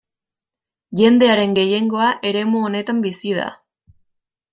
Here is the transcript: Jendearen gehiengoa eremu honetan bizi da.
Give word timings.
Jendearen 1.01 1.53
gehiengoa 1.59 2.07
eremu 2.31 2.63
honetan 2.69 3.05
bizi 3.05 3.35
da. 3.41 3.47